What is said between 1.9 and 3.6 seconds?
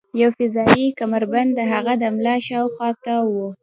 د ملا شاوخوا تاو و